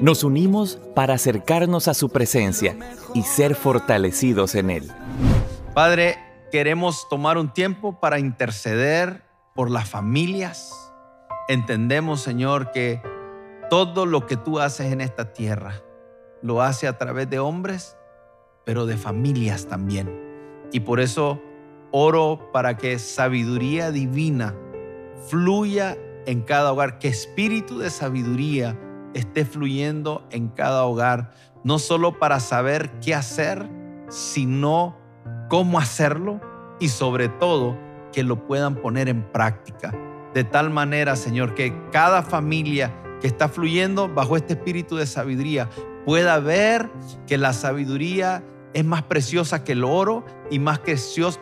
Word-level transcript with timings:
Nos 0.00 0.24
unimos 0.24 0.78
para 0.94 1.14
acercarnos 1.14 1.86
a 1.86 1.92
su 1.92 2.08
presencia 2.08 2.74
y 3.14 3.22
ser 3.22 3.54
fortalecidos 3.54 4.54
en 4.54 4.70
Él. 4.70 4.90
Padre, 5.74 6.16
queremos 6.50 7.06
tomar 7.10 7.36
un 7.36 7.52
tiempo 7.52 8.00
para 8.00 8.18
interceder 8.18 9.22
por 9.54 9.70
las 9.70 9.90
familias. 9.90 10.90
Entendemos, 11.48 12.22
Señor, 12.22 12.70
que 12.72 13.02
todo 13.68 14.06
lo 14.06 14.26
que 14.26 14.38
tú 14.38 14.58
haces 14.58 14.90
en 14.90 15.02
esta 15.02 15.34
tierra 15.34 15.82
lo 16.40 16.62
hace 16.62 16.88
a 16.88 16.96
través 16.96 17.28
de 17.28 17.38
hombres, 17.38 17.96
pero 18.64 18.86
de 18.86 18.96
familias 18.96 19.66
también. 19.66 20.10
Y 20.72 20.80
por 20.80 21.00
eso 21.00 21.42
oro 21.90 22.48
para 22.52 22.78
que 22.78 22.98
sabiduría 22.98 23.90
divina 23.90 24.56
fluya 25.28 25.98
en 26.24 26.40
cada 26.40 26.72
hogar, 26.72 26.98
que 26.98 27.08
espíritu 27.08 27.78
de 27.78 27.90
sabiduría 27.90 28.78
esté 29.14 29.44
fluyendo 29.44 30.26
en 30.30 30.48
cada 30.48 30.84
hogar, 30.84 31.32
no 31.64 31.78
solo 31.78 32.18
para 32.18 32.40
saber 32.40 32.90
qué 33.00 33.14
hacer, 33.14 33.68
sino 34.08 34.96
cómo 35.48 35.78
hacerlo 35.78 36.40
y 36.78 36.88
sobre 36.88 37.28
todo 37.28 37.76
que 38.12 38.22
lo 38.22 38.46
puedan 38.46 38.76
poner 38.76 39.08
en 39.08 39.22
práctica. 39.30 39.92
De 40.34 40.44
tal 40.44 40.70
manera, 40.70 41.16
Señor, 41.16 41.54
que 41.54 41.74
cada 41.90 42.22
familia 42.22 42.92
que 43.20 43.26
está 43.26 43.48
fluyendo 43.48 44.08
bajo 44.08 44.36
este 44.36 44.54
espíritu 44.54 44.96
de 44.96 45.06
sabiduría 45.06 45.68
pueda 46.06 46.38
ver 46.38 46.90
que 47.26 47.36
la 47.36 47.52
sabiduría 47.52 48.42
es 48.72 48.84
más 48.84 49.02
preciosa 49.02 49.64
que 49.64 49.72
el 49.72 49.84
oro 49.84 50.24
y 50.50 50.58
más 50.58 50.80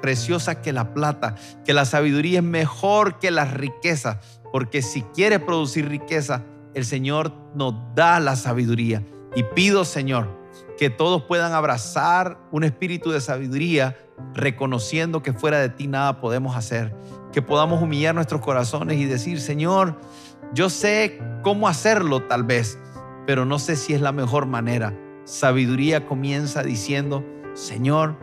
preciosa 0.00 0.60
que 0.60 0.72
la 0.72 0.92
plata, 0.92 1.34
que 1.64 1.72
la 1.72 1.84
sabiduría 1.84 2.40
es 2.40 2.44
mejor 2.44 3.18
que 3.18 3.30
las 3.30 3.54
riquezas, 3.54 4.18
porque 4.52 4.82
si 4.82 5.02
quieres 5.02 5.40
producir 5.40 5.88
riqueza, 5.88 6.42
el 6.74 6.84
Señor 6.84 7.32
nos 7.54 7.74
da 7.94 8.20
la 8.20 8.36
sabiduría. 8.36 9.02
Y 9.34 9.42
pido, 9.54 9.84
Señor, 9.84 10.28
que 10.78 10.90
todos 10.90 11.22
puedan 11.24 11.52
abrazar 11.52 12.38
un 12.50 12.64
espíritu 12.64 13.10
de 13.10 13.20
sabiduría, 13.20 13.96
reconociendo 14.34 15.22
que 15.22 15.32
fuera 15.32 15.58
de 15.58 15.68
ti 15.68 15.86
nada 15.86 16.20
podemos 16.20 16.56
hacer. 16.56 16.94
Que 17.32 17.42
podamos 17.42 17.82
humillar 17.82 18.14
nuestros 18.14 18.40
corazones 18.40 18.98
y 18.98 19.06
decir, 19.06 19.40
Señor, 19.40 19.98
yo 20.52 20.70
sé 20.70 21.20
cómo 21.42 21.68
hacerlo 21.68 22.22
tal 22.22 22.44
vez, 22.44 22.78
pero 23.26 23.44
no 23.44 23.58
sé 23.58 23.76
si 23.76 23.94
es 23.94 24.00
la 24.00 24.12
mejor 24.12 24.46
manera. 24.46 24.96
Sabiduría 25.24 26.06
comienza 26.06 26.62
diciendo, 26.62 27.24
Señor, 27.54 28.16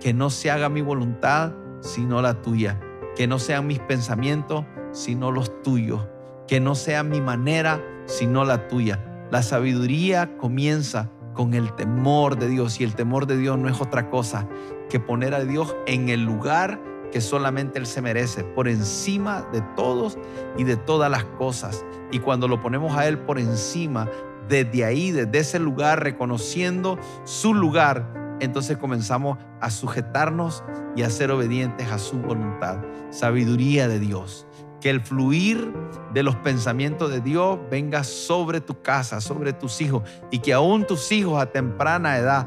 que 0.00 0.14
no 0.14 0.30
se 0.30 0.50
haga 0.50 0.68
mi 0.68 0.82
voluntad, 0.82 1.52
sino 1.80 2.22
la 2.22 2.40
tuya. 2.42 2.80
Que 3.16 3.26
no 3.26 3.38
sean 3.38 3.66
mis 3.66 3.80
pensamientos, 3.80 4.64
sino 4.92 5.30
los 5.30 5.62
tuyos. 5.62 6.06
Que 6.46 6.60
no 6.60 6.74
sea 6.74 7.02
mi 7.02 7.20
manera, 7.20 7.82
sino 8.06 8.44
la 8.44 8.68
tuya. 8.68 9.04
La 9.30 9.42
sabiduría 9.42 10.36
comienza 10.36 11.10
con 11.34 11.54
el 11.54 11.74
temor 11.74 12.38
de 12.38 12.48
Dios 12.48 12.80
y 12.80 12.84
el 12.84 12.94
temor 12.94 13.26
de 13.26 13.36
Dios 13.36 13.58
no 13.58 13.68
es 13.68 13.80
otra 13.80 14.08
cosa 14.10 14.46
que 14.88 15.00
poner 15.00 15.34
a 15.34 15.44
Dios 15.44 15.74
en 15.86 16.08
el 16.08 16.24
lugar 16.24 16.80
que 17.10 17.20
solamente 17.20 17.78
Él 17.78 17.86
se 17.86 18.02
merece, 18.02 18.42
por 18.42 18.66
encima 18.66 19.42
de 19.52 19.60
todos 19.76 20.18
y 20.56 20.64
de 20.64 20.76
todas 20.76 21.10
las 21.10 21.24
cosas. 21.24 21.84
Y 22.10 22.18
cuando 22.18 22.48
lo 22.48 22.60
ponemos 22.60 22.96
a 22.96 23.06
Él 23.06 23.18
por 23.18 23.38
encima, 23.38 24.10
desde 24.48 24.84
ahí, 24.84 25.12
desde 25.12 25.38
ese 25.38 25.58
lugar, 25.60 26.02
reconociendo 26.02 26.98
su 27.22 27.54
lugar, 27.54 28.36
entonces 28.40 28.78
comenzamos 28.78 29.38
a 29.60 29.70
sujetarnos 29.70 30.64
y 30.96 31.02
a 31.02 31.10
ser 31.10 31.30
obedientes 31.30 31.90
a 31.90 31.98
su 31.98 32.18
voluntad. 32.18 32.78
Sabiduría 33.10 33.86
de 33.86 34.00
Dios 34.00 34.46
que 34.84 34.90
el 34.90 35.00
fluir 35.00 35.72
de 36.12 36.22
los 36.22 36.36
pensamientos 36.36 37.10
de 37.10 37.22
Dios 37.22 37.58
venga 37.70 38.04
sobre 38.04 38.60
tu 38.60 38.82
casa, 38.82 39.22
sobre 39.22 39.54
tus 39.54 39.80
hijos, 39.80 40.02
y 40.30 40.40
que 40.40 40.52
aún 40.52 40.86
tus 40.86 41.10
hijos 41.10 41.40
a 41.40 41.46
temprana 41.46 42.18
edad 42.18 42.46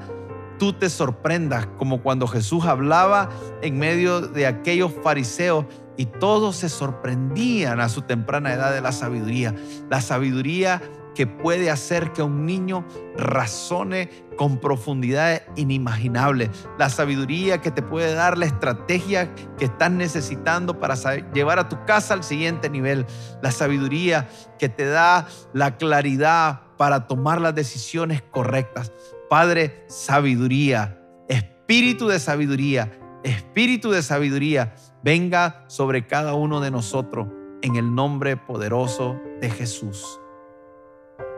tú 0.59 0.71
te 0.71 0.87
sorprendas, 0.91 1.65
como 1.79 2.03
cuando 2.03 2.27
Jesús 2.27 2.65
hablaba 2.65 3.29
en 3.63 3.79
medio 3.79 4.21
de 4.21 4.45
aquellos 4.45 4.91
fariseos 5.01 5.65
y 5.97 6.05
todos 6.05 6.57
se 6.57 6.69
sorprendían 6.69 7.79
a 7.79 7.89
su 7.89 8.03
temprana 8.03 8.53
edad 8.53 8.71
de 8.71 8.81
la 8.81 8.91
sabiduría. 8.91 9.55
La 9.89 9.99
sabiduría 9.99 10.79
que 11.17 11.25
puede 11.25 11.71
hacer 11.71 12.13
que 12.13 12.21
un 12.21 12.45
niño 12.45 12.85
razone 13.17 14.07
con 14.37 14.59
profundidades 14.59 15.41
inimaginables. 15.55 16.51
La 16.77 16.91
sabiduría 16.91 17.59
que 17.59 17.71
te 17.71 17.81
puede 17.81 18.13
dar 18.13 18.37
la 18.37 18.45
estrategia 18.45 19.33
que 19.57 19.65
estás 19.65 19.89
necesitando 19.89 20.79
para 20.79 20.93
llevar 21.33 21.57
a 21.57 21.69
tu 21.69 21.83
casa 21.85 22.13
al 22.13 22.23
siguiente 22.23 22.69
nivel. 22.69 23.07
La 23.41 23.49
sabiduría 23.49 24.29
que 24.59 24.69
te 24.69 24.85
da 24.85 25.27
la 25.53 25.77
claridad 25.77 26.61
para 26.77 27.07
tomar 27.07 27.41
las 27.41 27.55
decisiones 27.55 28.21
correctas. 28.21 28.93
Padre, 29.27 29.85
sabiduría, 29.87 31.01
espíritu 31.29 32.09
de 32.09 32.19
sabiduría, 32.19 32.91
espíritu 33.23 33.89
de 33.89 34.03
sabiduría, 34.03 34.75
venga 35.03 35.65
sobre 35.65 36.05
cada 36.05 36.35
uno 36.35 36.61
de 36.61 36.69
nosotros 36.69 37.27
en 37.63 37.75
el 37.75 37.95
nombre 37.95 38.37
poderoso 38.37 39.19
de 39.41 39.49
Jesús. 39.49 40.19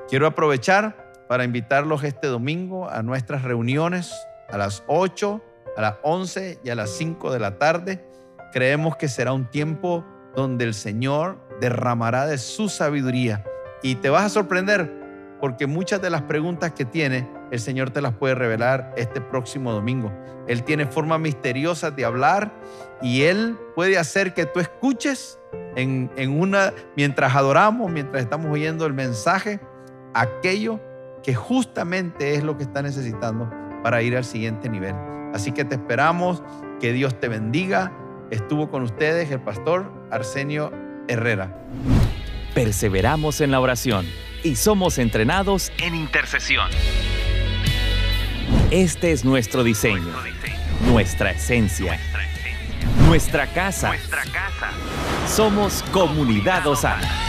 Quiero 0.09 0.25
aprovechar 0.25 1.14
para 1.28 1.44
invitarlos 1.44 2.03
este 2.03 2.25
domingo 2.25 2.90
a 2.90 3.03
nuestras 3.03 3.44
reuniones 3.44 4.12
a 4.50 4.58
las 4.58 4.84
8, 4.88 5.40
a 5.78 5.81
las 5.81 5.96
11 6.02 6.62
y 6.64 6.70
a 6.72 6.75
las 6.75 6.90
5 6.90 7.31
de 7.31 7.38
la 7.38 7.59
tarde. 7.59 8.03
Creemos 8.52 8.97
que 8.97 9.08
será 9.08 9.34
un 9.34 9.46
tiempo 9.46 10.03
donde 10.36 10.66
el 10.66 10.74
Señor 10.74 11.38
derramará 11.62 12.25
de 12.25 12.40
su 12.40 12.70
sabiduría 12.70 13.46
y 13.84 13.96
te 13.96 14.09
vas 14.09 14.24
a 14.24 14.30
sorprender 14.30 14.92
porque 15.40 15.68
muchas 15.68 16.02
de 16.02 16.09
las 16.09 16.24
preguntas 16.24 16.72
que 16.72 16.86
tiene 16.86 17.30
el 17.52 17.59
Señor 17.59 17.91
te 17.91 18.02
las 18.02 18.14
puede 18.14 18.34
revelar 18.34 18.91
este 18.97 19.22
próximo 19.22 19.72
domingo. 19.72 20.12
Él 20.47 20.64
tiene 20.64 20.88
forma 20.88 21.20
misteriosa 21.20 21.91
de 21.91 22.06
hablar 22.06 22.52
y 23.00 23.22
Él 23.24 23.56
puede 23.76 24.00
hacer 24.00 24.34
que 24.34 24.47
tú 24.47 24.59
escuches 24.59 25.40
en, 25.76 26.09
en 26.16 26.40
una, 26.40 26.74
mientras 26.96 27.36
adoramos, 27.36 27.91
mientras 27.91 28.24
estamos 28.24 28.52
oyendo 28.52 28.88
el 28.88 28.94
mensaje, 28.94 29.59
aquello 30.14 30.80
que 31.24 31.36
justamente 31.36 32.36
es 32.36 32.44
lo 32.44 32.58
que 32.58 32.64
está 32.64 32.81
necesitando 32.81 33.50
para 33.84 34.02
ir 34.02 34.16
al 34.16 34.25
siguiente 34.25 34.70
nivel. 34.70 34.96
Así 35.34 35.52
que 35.52 35.66
te 35.66 35.75
esperamos, 35.75 36.42
que 36.80 36.94
Dios 36.94 37.20
te 37.20 37.28
bendiga. 37.28 37.92
Estuvo 38.31 38.70
con 38.70 38.84
ustedes 38.84 39.30
el 39.31 39.42
pastor 39.42 39.92
Arsenio 40.12 40.72
Herrera. 41.08 41.56
Perseveramos 42.53 43.42
en 43.42 43.52
la 43.52 43.59
oración 43.59 44.06
y 44.44 44.56
somos 44.56 44.97
entrenados 44.97 45.72
en 45.78 45.96
intercesión. 45.96 46.70
Este 48.72 49.12
es 49.12 49.26
nuestro 49.26 49.64
diseño, 49.64 50.14
nuestra 50.88 51.31
esencia, 51.31 52.00
nuestra 53.08 53.47
casa. 53.47 53.94
Somos 55.28 55.84
Comunidad 55.91 56.66
Osana. 56.68 57.28